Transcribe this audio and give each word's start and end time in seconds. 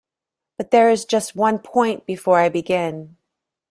But 0.57 0.71
there 0.71 0.89
is 0.89 1.05
just 1.05 1.35
one 1.35 1.59
point 1.59 2.07
before 2.07 2.39
I 2.39 2.49
begin. 2.49 3.17